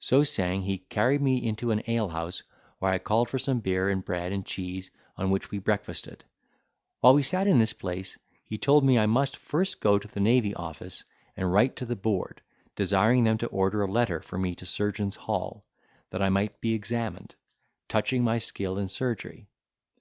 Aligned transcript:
So 0.00 0.24
Saying, 0.24 0.62
he 0.62 0.78
carried 0.78 1.22
me 1.22 1.46
into 1.46 1.70
an 1.70 1.84
ale 1.86 2.08
house, 2.08 2.42
where 2.80 2.90
I 2.90 2.98
called 2.98 3.28
for 3.28 3.38
some 3.38 3.60
beer, 3.60 3.88
and 3.88 4.04
bread 4.04 4.32
and 4.32 4.44
cheese, 4.44 4.90
on 5.16 5.30
which 5.30 5.52
we 5.52 5.60
breakfasted. 5.60 6.24
While 6.98 7.14
we 7.14 7.22
sat 7.22 7.46
in 7.46 7.60
this 7.60 7.72
place, 7.72 8.18
he 8.44 8.58
told 8.58 8.84
me 8.84 8.98
I 8.98 9.06
must 9.06 9.36
first 9.36 9.78
go 9.80 9.96
to 9.96 10.08
the 10.08 10.18
Navy 10.18 10.56
Office, 10.56 11.04
and 11.36 11.52
write 11.52 11.76
to 11.76 11.86
the 11.86 11.94
Board, 11.94 12.42
desiring 12.74 13.22
them 13.22 13.38
to 13.38 13.46
order 13.46 13.82
a 13.82 13.86
letter 13.92 14.20
for 14.20 14.38
me 14.38 14.56
to 14.56 14.66
Surgeon's 14.66 15.14
Hall, 15.14 15.64
that 16.10 16.20
I 16.20 16.30
might 16.30 16.60
be 16.60 16.74
examined, 16.74 17.36
touching 17.88 18.24
my 18.24 18.38
skill 18.38 18.76
in 18.76 18.88
surgery. 18.88 19.46